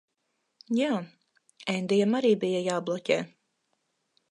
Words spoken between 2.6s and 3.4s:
jābloķē.